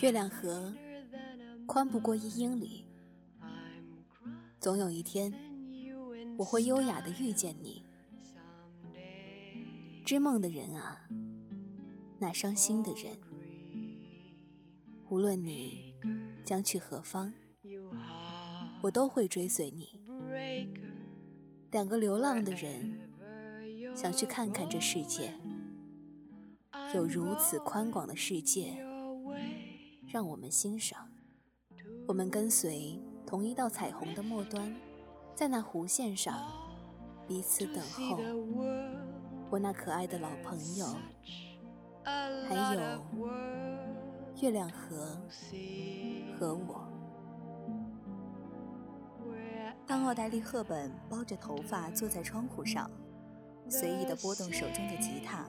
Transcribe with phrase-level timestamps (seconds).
[0.00, 0.74] 月亮河
[1.66, 2.84] 宽不过一英里，
[4.60, 5.32] 总有一天
[6.36, 7.82] 我会优雅的遇见你。
[10.04, 11.08] 织梦的人啊，
[12.18, 13.16] 那伤心的人，
[15.08, 15.94] 无论你
[16.44, 17.32] 将去何方，
[18.82, 19.98] 我都会追随你。
[21.70, 23.00] 两个流浪的人，
[23.96, 25.32] 想去看看这世界，
[26.94, 28.85] 有如此宽广的世界。
[30.16, 31.06] 让我们欣赏，
[32.08, 34.74] 我们跟随同一道彩虹的末端，
[35.34, 36.40] 在那弧线上
[37.28, 38.18] 彼此等候。
[39.50, 40.86] 我那可爱的老朋友，
[42.02, 42.80] 还有
[44.40, 45.20] 月亮河
[46.40, 46.88] 和我。
[49.86, 52.90] 当奥黛丽·赫本包着头发坐在窗户上，
[53.68, 55.44] 随意地拨动手中的吉他，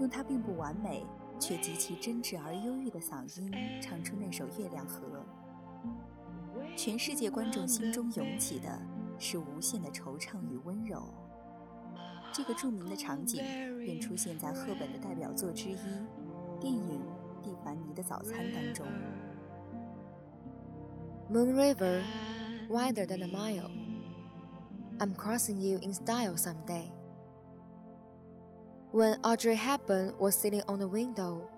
[0.00, 1.06] 用她并不完美。
[1.38, 5.24] 却极其真挚而忧郁的嗓音唱出那首《月亮河》，
[6.76, 8.80] 全世界观众心中涌起的
[9.18, 11.02] 是无限的惆怅与温柔。
[12.32, 13.42] 这个著名的场景
[13.78, 15.76] 便出现在赫本的代表作之一
[16.60, 17.00] 电影
[17.44, 18.86] 《蒂凡尼的早餐》当中。
[21.30, 22.02] Moon River,
[22.68, 23.70] wider than a mile.
[24.98, 26.95] I'm crossing you in style someday.
[28.96, 31.50] When Audrey Hepburn was sitting on the window,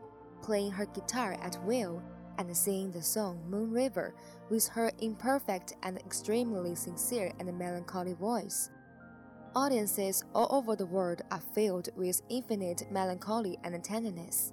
[0.42, 2.02] playing her guitar at will
[2.36, 4.16] and singing the song Moon River
[4.50, 8.70] with her imperfect and extremely sincere and melancholy voice,
[9.54, 14.52] audiences all over the world are filled with infinite melancholy and tenderness.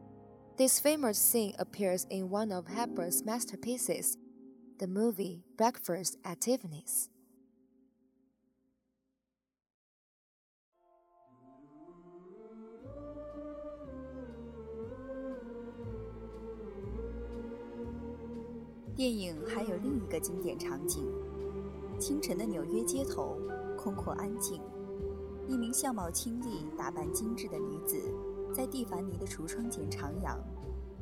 [0.56, 4.16] This famous scene appears in one of Hepburn's masterpieces,
[4.78, 7.10] the movie Breakfast at Tiffany's.
[18.96, 21.04] 电影还有另一个经典场景：
[22.00, 23.38] 清晨的纽约街头，
[23.78, 24.62] 空阔安静，
[25.50, 28.02] 一名相貌清丽、打扮精致的女子
[28.54, 30.38] 在蒂凡尼的橱窗前徜徉，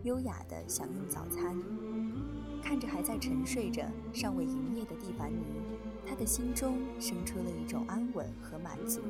[0.02, 1.56] 优雅地享用早餐。
[2.64, 5.44] 看着还在沉睡着、尚未营业的蒂凡尼，
[6.04, 9.02] 他的心中生出了一种安稳和满足。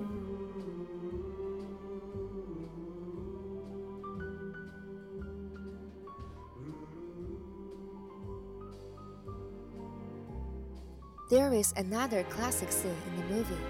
[11.33, 13.63] There is another classic scene in the movie.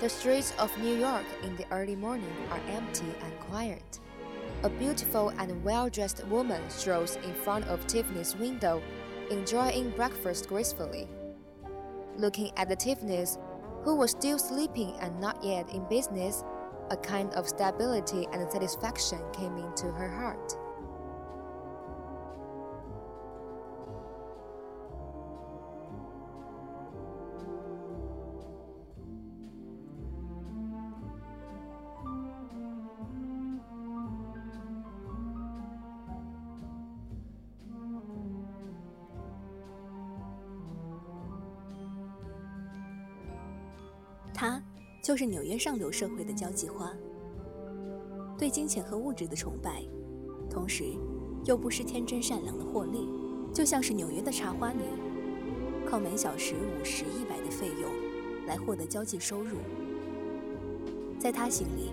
[0.00, 4.00] The streets of New York in the early morning are empty and quiet.
[4.64, 8.82] A beautiful and well dressed woman strolls in front of Tiffany's window,
[9.30, 11.06] enjoying breakfast gracefully.
[12.16, 13.38] Looking at the Tiffany's,
[13.84, 16.42] who was still sleeping and not yet in business,
[16.90, 20.56] a kind of stability and satisfaction came into her heart.
[44.34, 44.60] 她
[45.00, 46.92] 就是纽约上流社会的交际花，
[48.36, 49.84] 对金钱和物质的崇拜，
[50.50, 50.84] 同时
[51.44, 53.08] 又不失天真善良的霍利，
[53.52, 54.80] 就像是纽约的茶花女，
[55.86, 59.58] 靠每小时五十一百的费用来获得交际收入。
[61.18, 61.92] 在她心里，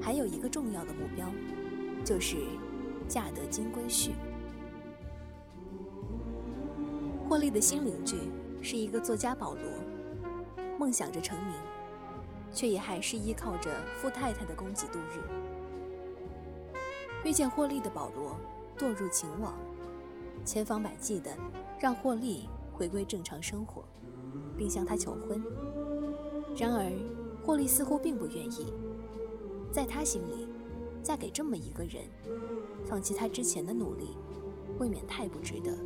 [0.00, 1.30] 还有一个重要的目标，
[2.04, 2.36] 就是
[3.06, 4.12] 嫁得金龟婿。
[7.28, 8.16] 霍利的新邻居
[8.62, 9.62] 是一个作家保罗，
[10.78, 11.54] 梦想着成名。
[12.52, 15.20] 却也还是依靠着富太太的供给度日。
[17.22, 18.34] 遇见霍利的保罗
[18.78, 19.52] 堕入情网，
[20.42, 21.36] 千方百计的
[21.78, 23.84] 让霍利回归正常生活，
[24.56, 25.42] 并向他求婚。
[26.56, 26.90] 然而，
[27.44, 28.72] 霍利似乎并不愿意。
[29.70, 30.48] 在他心里，
[31.02, 32.04] 嫁给这么一个人，
[32.86, 34.16] 放弃他之前的努力，
[34.78, 35.76] 未免太不值得。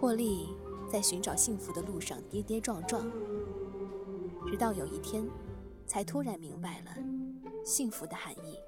[0.00, 0.48] 霍利
[0.90, 3.10] 在寻找幸福的路上跌跌撞撞。
[4.46, 5.28] 直到有一天，
[5.86, 6.96] 才突然明白了
[7.64, 8.58] 幸福的含义。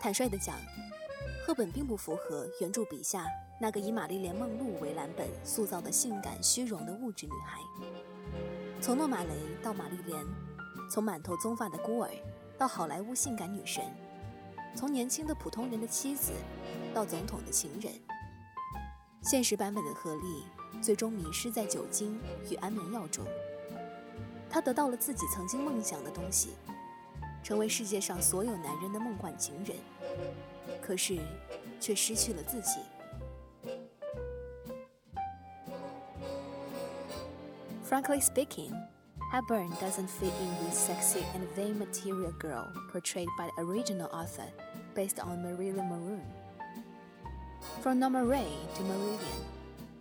[0.00, 0.54] 坦率的讲，
[1.54, 3.26] 本并不符合原著笔下
[3.60, 7.58] 那个以玛丽莲·梦露为蓝本塑造的性感虚荣的物质女孩。
[8.80, 9.30] 从诺玛雷
[9.62, 10.24] 到玛丽莲，
[10.90, 12.10] 从满头棕发的孤儿
[12.58, 13.84] 到好莱坞性感女神，
[14.74, 16.32] 从年轻的普通人的妻子
[16.92, 17.92] 到总统的情人。
[19.22, 20.44] 现实版本的何丽
[20.82, 23.24] 最终迷失在酒精与安眠药中，
[24.50, 26.50] 她得到了自己曾经梦想的东西，
[27.42, 29.78] 成为世界上所有男人的梦幻情人，
[30.86, 31.18] 可是
[31.80, 32.80] 却失去了自己。
[37.88, 38.72] Frankly speaking,
[39.32, 44.48] Hepburn doesn't fit in with sexy and vain material girl portrayed by the original author
[44.94, 46.20] based on Marilyn Monroe.
[47.80, 49.18] From Norma to Marilyn,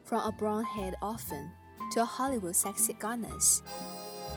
[0.03, 1.49] from a brown-haired orphan
[1.93, 3.61] to a Hollywood sexy goddess,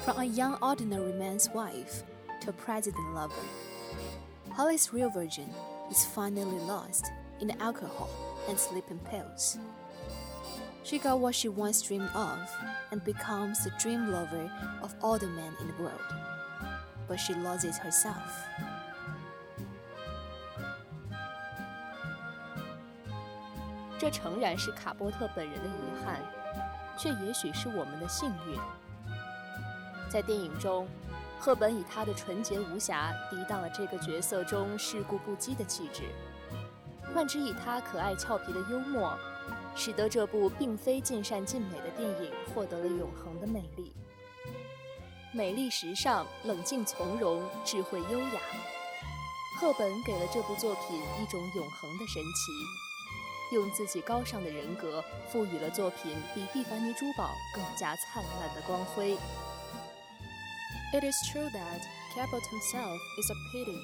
[0.05, 2.05] from a young ordinary man's wife
[2.41, 3.35] to a president lover,
[4.53, 5.51] Holly's real virgin
[5.90, 8.10] is finally lost in the alcohol
[8.48, 9.58] and sleeping pills.
[10.84, 12.40] She got what she once dreamed of
[12.92, 16.02] and becomes the dream lover of all the men in the world.
[17.08, 18.31] But she lost it herself.
[24.00, 26.19] 这诚然是卡波特本人的遗憾，
[26.98, 28.60] 却也许是我们的幸运。
[30.10, 30.88] 在电影中，
[31.38, 36.05] 赫本以她的纯洁无瑕抵挡了这个角色中世故不羁的气质，
[37.15, 39.17] 换之以她可爱俏皮的幽默，
[39.75, 43.93] 使得这部并非尽善尽美的电影获得了永恒的美丽。
[45.33, 48.41] 美丽时尚、冷静从容、智慧优雅，
[49.61, 53.55] 赫本给了这部作品一种永恒的神奇。
[53.55, 59.17] 用自己高尚的人格赋予了作品比蒂凡尼珠宝更加灿烂的光辉。
[60.94, 63.81] It is true that Capote himself is a pity,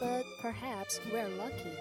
[0.00, 1.76] but perhaps we're lucky.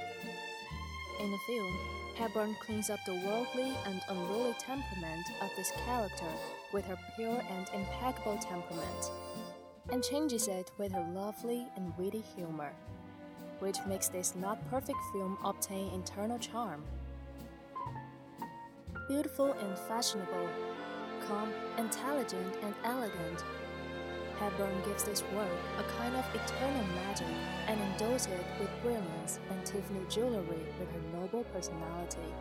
[1.22, 1.78] In the film,
[2.16, 6.32] Hepburn cleans up the worldly and unruly temperament of this character
[6.74, 9.12] with her pure and impeccable temperament,
[9.92, 12.74] and changes it with her lovely and witty humor
[13.64, 16.84] which makes this not perfect film obtain internal charm.
[19.08, 20.50] Beautiful and fashionable,
[21.26, 23.44] calm, intelligent, and elegant,
[24.43, 27.27] Hepburn gives this work a kind of eternal magic
[27.67, 32.33] and endows it with brilliance and Tiffany jewelry with her noble personality.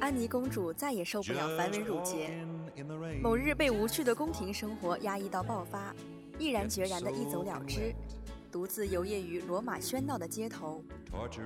[0.00, 2.30] 安妮公主再也受不了繁文缛节，
[3.20, 5.94] 某日被无趣的宫廷生活压抑到爆发，
[6.43, 7.95] 毅然决然地一走了之，
[8.51, 10.83] 独自游曳于罗马喧闹的街头，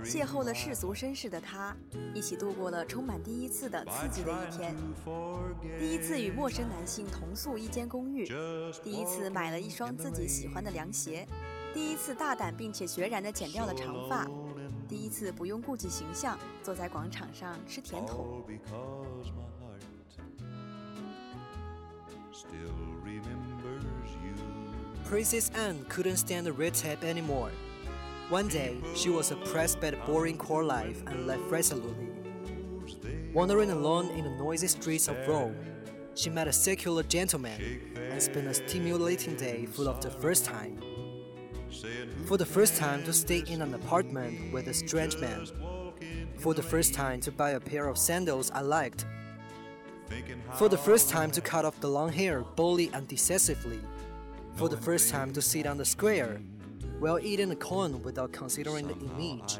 [0.03, 1.77] 邂逅了世俗绅士的他，
[2.15, 4.75] 一起度过了充满第一次的刺激的一天。
[5.77, 8.25] 第一次与陌生男性同宿一间公寓，
[8.83, 11.27] 第一次买了一双自己喜欢的凉鞋，
[11.75, 14.27] 第一次大胆并且决然地剪掉了长发。
[14.89, 18.44] 第一次不用顾及形象，坐在广场上吃甜筒。
[25.07, 27.50] Princess Anne couldn't stand the red tape anymore.
[28.27, 32.09] One day, she was oppressed by the boring court life and left resolutely.
[33.33, 35.56] Wandering alone in the noisy streets of Rome,
[36.13, 40.81] she met a secular gentleman and spent a stimulating day full of the first time
[42.26, 45.47] for the first time to stay in an apartment with a strange man,
[46.37, 49.06] for the first time to buy a pair of sandals I liked,
[50.56, 53.80] for the first time to cut off the long hair boldly and decisively,
[54.56, 56.41] for the first time to sit on the square
[56.98, 59.58] while eating a corn without considering the image.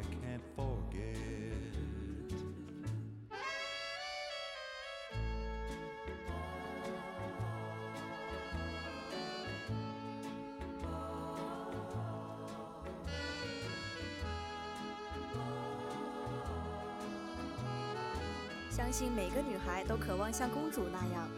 [18.71, 21.29] 相信每个女孩都渴望像公主那样，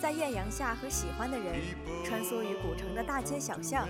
[0.00, 1.54] 在艳阳下和喜欢的人
[2.04, 3.88] 穿梭于古城的大街小巷，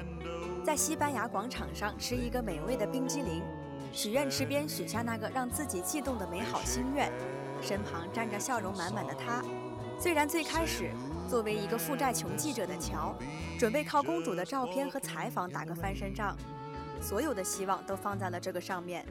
[0.65, 3.43] 在西班牙广场上吃一个美味的冰激凌，
[3.93, 7.11] 许愿池边许下那个让自己悸动的美好心愿，
[7.61, 9.43] 身旁站着笑容满满的他。
[9.99, 10.91] 虽然最开始
[11.29, 13.15] 作为一个负债穷记者的乔，
[13.59, 16.37] 准备靠公主的照片和采访打个翻身仗，
[17.01, 19.05] 所有的希望都放在了这个上面，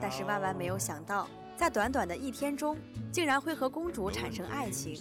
[0.00, 1.28] 但是万万没有想到。
[1.56, 2.76] 在短短的一天中，
[3.12, 5.00] 竟然会和公主产生爱情。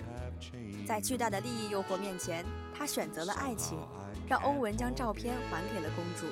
[0.86, 2.46] 在巨大的利益诱惑面前，
[2.78, 3.78] 他选择了爱情，
[4.28, 6.28] 让欧文将照片还给了公主。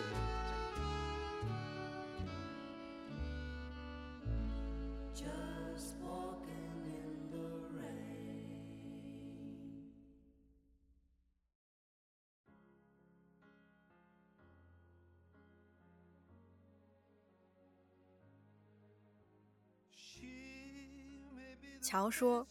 [21.91, 22.48] 乔说：“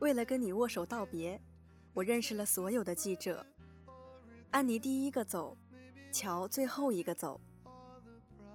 [0.00, 1.38] 为了跟你握手道别，
[1.92, 3.44] 我认识了所有的记者。
[4.50, 5.54] 安妮第一个走，
[6.10, 7.38] 乔最后一个走。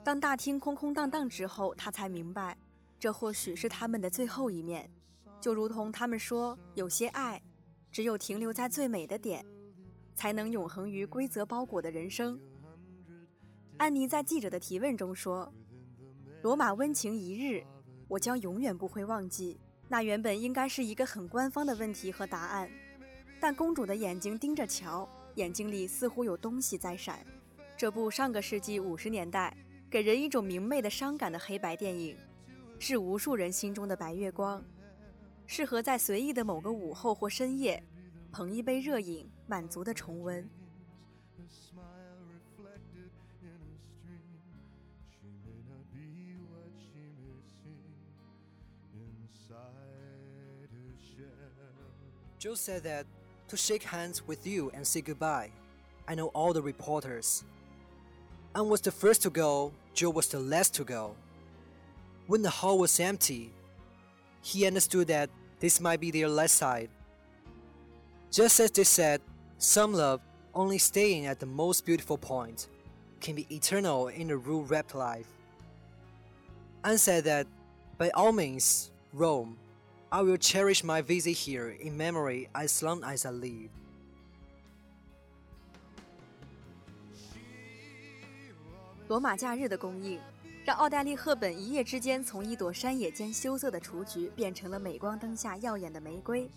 [0.03, 2.57] 当大厅空空荡荡之后，他才明白，
[2.97, 4.89] 这或许是他们的最后一面。
[5.39, 7.39] 就如同他们说，有些爱，
[7.91, 9.45] 只有停留在最美的点，
[10.15, 12.41] 才能永恒于规则包裹的人生。”
[13.77, 15.53] 安妮在记者的提问中说
[16.41, 17.63] ：“罗马温情一日，
[18.07, 19.59] 我将永远不会忘记。”
[19.93, 22.67] 那原本应该是一个很官方的问题和答案，
[23.39, 27.23] 但公主的眼睛盯着乔，眼睛里似乎有东西在闪。
[27.77, 29.55] 这部上个世纪五十年代
[29.91, 32.17] 给人一种明媚的伤感的黑白电影，
[32.79, 34.63] 是无数人心中的白月光，
[35.45, 37.83] 适合在随意的某个午后或深夜，
[38.31, 40.43] 捧一杯热饮，满足的重温。
[49.53, 49.82] Inside.
[52.43, 53.05] Joe said that
[53.47, 55.49] to shake hands with you and say goodbye.
[56.09, 57.45] I know all the reporters.
[58.53, 61.15] Anne was the first to go, Joe was the last to go.
[62.27, 63.53] When the hall was empty,
[64.41, 65.29] he understood that
[65.61, 66.89] this might be their last sight.
[68.29, 69.21] Just as they said,
[69.57, 70.19] some love,
[70.53, 72.67] only staying at the most beautiful point,
[73.21, 75.29] can be eternal in a rule wrapped life.
[76.83, 77.47] Anne said that,
[77.97, 79.57] by all means, Rome,
[80.13, 83.69] I will cherish my visit here in memory as long as I live.
[89.09, 90.19] 罗马假日的供应，
[90.63, 96.47] 让奥黛丽·赫本一夜之间从一朵山野间羞涩的雏菊变成了镁光灯下耀眼的玫瑰。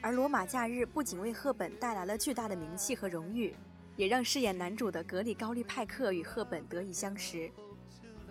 [0.00, 3.56] 而罗马假日不仅为赫本带来了巨大的名气和荣誉，
[3.96, 7.50] 也让饰演男主的格里高利·派克与赫本得以相识，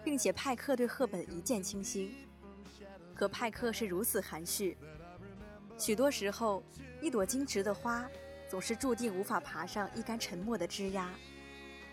[0.06, 2.16] 并且派克对赫本一见倾心。
[3.16, 4.78] 和派克是如此含蓄，
[5.78, 6.62] 许多时候，
[7.02, 8.06] 一朵矜持的花
[8.50, 11.08] 总是注定无法爬上一杆沉默的枝桠。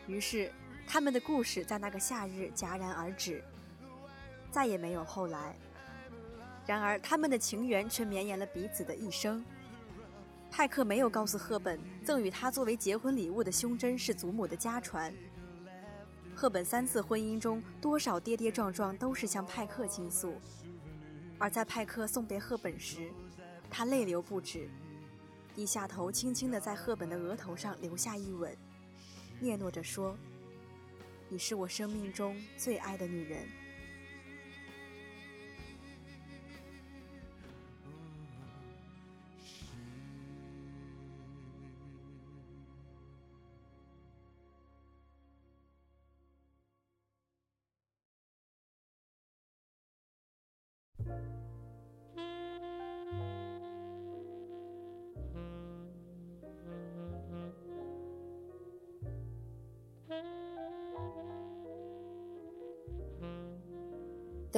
[0.08, 0.50] 于是，
[0.84, 3.40] 他们的故事在那个夏日戛然而止，
[4.50, 5.56] 再也没有后来。
[6.66, 9.44] 然而，他们的情缘却绵延了彼此的一生。
[10.50, 15.14] 派克没有告诉赫本，赠予他作为结婚礼物的胸针是祖母的家传。
[16.34, 20.34] 赫本三次婚姻中，多少跌跌撞撞都是向派克倾诉。
[21.42, 23.10] 而在派克送别赫本时，
[23.68, 24.70] 他泪流不止，
[25.56, 28.56] 低下头，轻轻地在赫本的额头上留下一吻，
[29.40, 30.16] 嗫嚅着说
[31.28, 33.44] ：“你是我生命中最爱的女人。”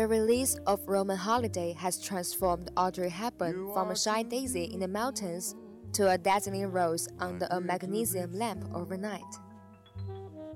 [0.05, 4.87] The release of Roman Holiday has transformed Audrey Hepburn from a shy daisy in the
[4.87, 5.55] mountains
[5.95, 9.25] to a dazzling rose under a magnesium lamp overnight.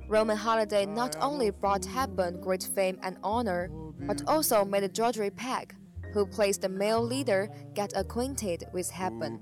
[0.07, 5.75] Roman Holiday not only brought Hepburn great fame and honor, but also made George Peck,
[6.13, 9.41] who plays the male leader, get acquainted with Hepburn.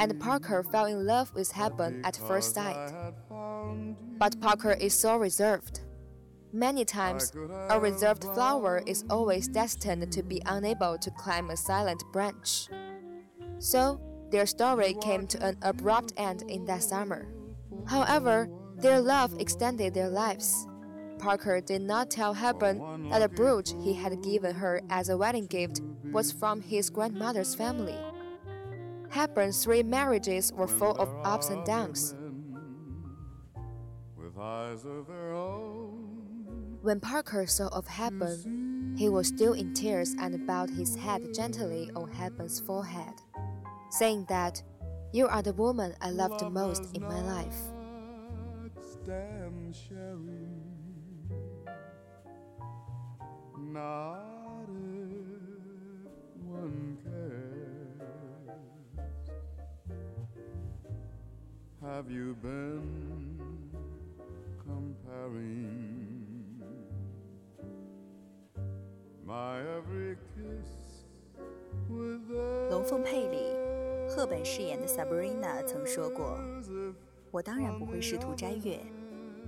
[0.00, 3.14] And Parker fell in love with Hepburn at first sight.
[4.18, 5.82] But Parker is so reserved.
[6.54, 7.32] Many times,
[7.68, 12.68] a reserved flower is always destined to be unable to climb a silent branch.
[13.58, 17.26] So, their story came to an abrupt end in that summer.
[17.86, 20.68] However, their love extended their lives.
[21.18, 25.46] Parker did not tell Hepburn that the brooch he had given her as a wedding
[25.46, 25.80] gift
[26.12, 27.98] was from his grandmother's family.
[29.10, 32.14] Hepburn's three marriages were full of ups and downs.
[36.84, 41.90] When Parker saw of Hepburn, he was still in tears and bowed his head gently
[41.96, 43.14] on Hepburn's forehead,
[43.88, 44.62] saying that,
[45.10, 47.56] You are the woman I loved the most in my life.
[53.56, 55.24] Not if
[56.44, 58.02] one cares.
[61.80, 63.40] Have you been
[64.62, 65.93] comparing?
[72.70, 73.38] 龙凤配里，
[74.08, 76.38] 赫本饰演的 Sabrina 曾说过
[77.32, 78.80] ：“我当然不会试图摘月，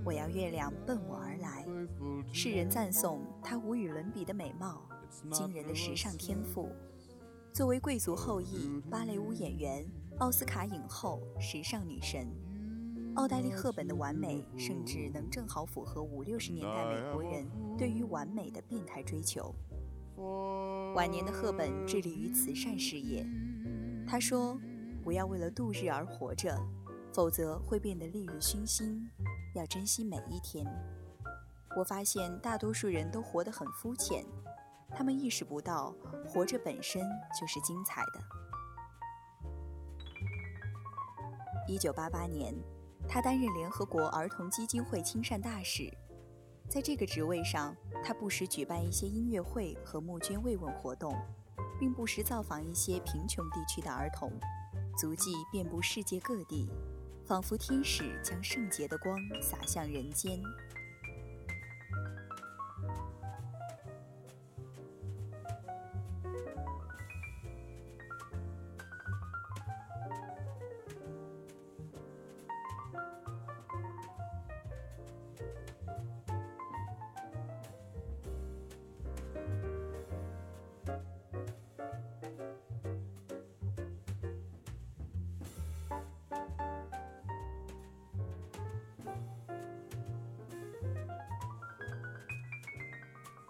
[0.03, 1.63] 我要月亮奔我而来。”
[2.33, 4.81] 世人赞颂她无与伦比的美貌、
[5.31, 6.71] 惊人的时尚天赋，
[7.53, 9.85] 作为贵族后裔、芭蕾舞演员、
[10.17, 12.27] 奥斯卡影后、时尚女神，
[13.15, 19.53] 奥黛丽·赫本的完美，甚至能正好符合五六十年代美国人对于完美的变态追求。
[20.95, 23.25] 晚年的赫本致力于慈善事业。
[24.07, 24.59] 他说
[25.03, 26.57] ：“不要为了度日而活着，
[27.13, 29.09] 否则会变得利欲熏心。
[29.53, 30.65] 要珍惜每一天。”
[31.77, 34.25] 我发现大多数人都活得很肤浅，
[34.95, 35.93] 他们意识不到
[36.25, 37.03] 活着本身
[37.39, 38.19] 就是精彩的。
[41.67, 42.55] 一九八八年，
[43.07, 45.91] 他担任联合国儿童基金会亲善大使。
[46.69, 51.15] 在这个职位上，他不时举办一些音乐会和募捐慰问活动，
[51.79, 54.31] 并不时造访一些贫穷地区的儿童，
[54.97, 56.69] 足迹遍布世界各地，
[57.25, 60.41] 仿佛天使将圣洁的光洒向人间。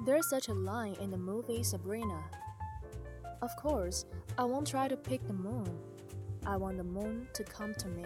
[0.07, 2.23] There's such a line in the movie Sabrina.
[3.41, 4.05] Of course,
[4.37, 5.67] I won't try to pick the moon.
[6.45, 8.05] I want the moon to come to me.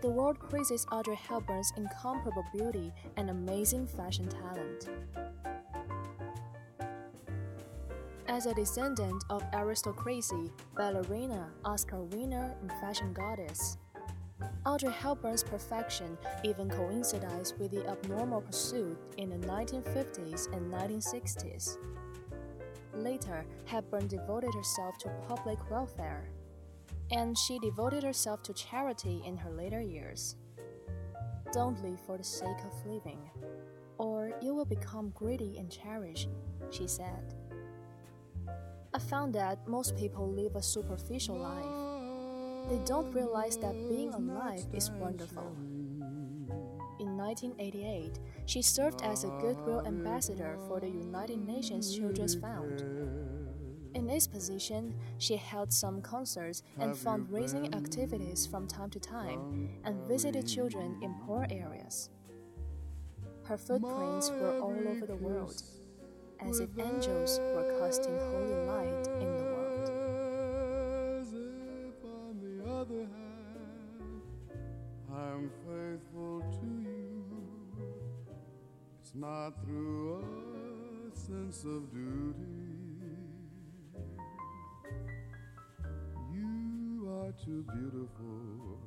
[0.00, 4.88] The world praises Audrey Hepburn's incomparable beauty and amazing fashion talent.
[8.26, 13.76] As a descendant of aristocracy, ballerina, Oscar winner, and fashion goddess,
[14.66, 21.78] Audrey Hepburn's perfection even coincided with the abnormal pursuit in the 1950s and 1960s.
[22.92, 26.28] Later, Hepburn devoted herself to public welfare,
[27.10, 30.36] and she devoted herself to charity in her later years.
[31.52, 33.30] Don't live for the sake of living,
[33.96, 36.28] or you will become greedy and cherish,
[36.70, 37.34] she said.
[38.92, 41.89] I found that most people live a superficial life
[42.70, 45.52] they don't realize that being alive is wonderful.
[47.00, 52.84] In 1988, she served as a goodwill ambassador for the United Nations Children's Fund.
[53.96, 60.06] In this position, she held some concerts and fundraising activities from time to time and
[60.06, 62.10] visited children in poor areas.
[63.42, 65.60] Her footprints were all over the world,
[66.38, 69.08] as if angels were casting holy light
[79.14, 80.24] the not through
[81.12, 82.36] a sense of duty.
[86.32, 88.78] You are too beautiful,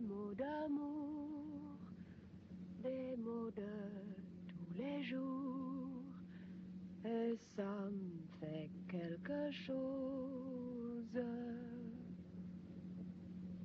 [0.00, 1.76] des mots d'amour,
[2.82, 3.68] des mots de
[4.48, 6.04] tous les jours,
[7.04, 11.22] et ça me fait quelque chose.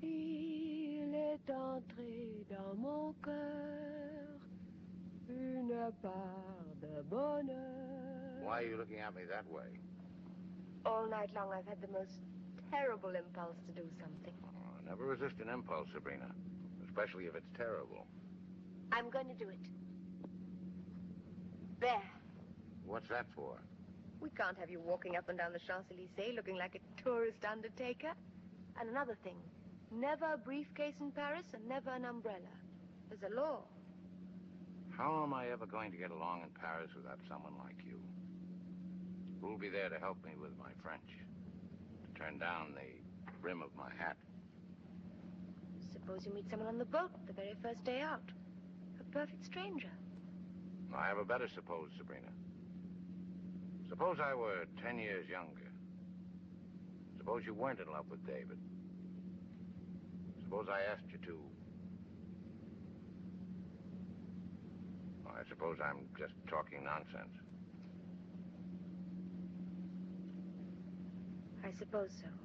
[0.01, 4.39] Il est entré dans mon cœur
[5.29, 8.43] une part de bonheur.
[8.43, 9.79] Why are you looking at me that way?
[10.85, 12.19] All night long I've had the most
[12.71, 14.33] terrible impulse to do something.
[14.87, 16.27] Never resist an impulse, Sabrina.
[16.87, 18.05] Especially if it's terrible.
[18.91, 19.59] I'm going to do it.
[21.79, 22.03] There.
[22.85, 23.57] What's that for?
[24.21, 28.13] We can't have you walking up and down the Champs-Élysées looking like a tourist undertaker.
[28.79, 29.35] And another thing.
[29.91, 32.53] Never a briefcase in Paris and never an umbrella.
[33.09, 33.61] There's a law.
[34.97, 37.99] How am I ever going to get along in Paris without someone like you?
[39.41, 41.05] Who'll be there to help me with my French?
[42.01, 44.15] To turn down the brim of my hat?
[46.05, 48.21] Suppose you meet someone on the boat the very first day out.
[48.99, 49.89] A perfect stranger.
[50.95, 52.29] I have a better suppose, Sabrina.
[53.89, 55.71] Suppose I were ten years younger.
[57.17, 58.59] Suppose you weren't in love with David.
[60.43, 61.39] Suppose I asked you to.
[65.25, 67.33] Well, I suppose I'm just talking nonsense.
[71.63, 72.44] I suppose so.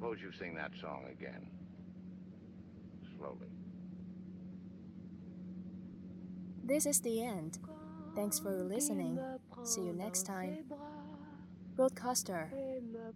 [0.00, 1.46] Suppose you sing that song again.
[3.18, 3.50] Slowly.
[6.64, 7.58] This is the end.
[8.16, 9.20] Thanks for listening.
[9.62, 10.64] See you next time.
[11.76, 12.50] Broadcaster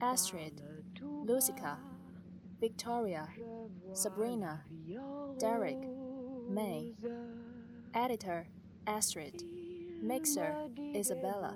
[0.02, 0.60] Astrid,
[1.00, 1.78] Lucica,
[2.60, 3.30] Victoria,
[3.94, 4.60] Sabrina,
[5.38, 5.78] Derek,
[6.50, 6.92] May.
[7.94, 8.46] Editor
[8.86, 9.42] Astrid.
[10.02, 10.54] Mixer
[10.94, 11.54] Isabella.